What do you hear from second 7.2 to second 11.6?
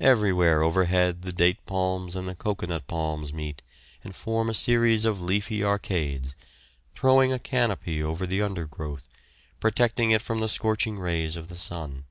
a canopy over the undergrowth, protecting it from the scorching rays of the